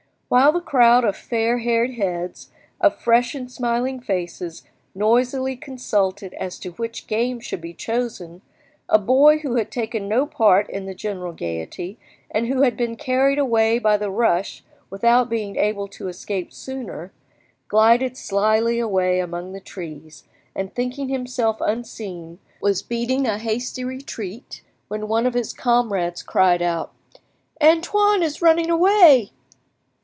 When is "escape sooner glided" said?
16.07-18.15